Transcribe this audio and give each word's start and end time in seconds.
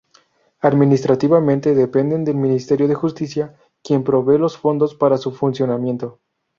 Administrativamente 0.61 1.75
dependen 1.75 2.25
del 2.25 2.35
Ministerio 2.35 2.87
de 2.87 2.95
Justicia, 2.95 3.55
quien 3.83 4.03
provee 4.03 4.39
los 4.39 4.57
fondos 4.57 4.95
para 4.95 5.15
su 5.19 5.31
funcionamiento. 5.31 6.17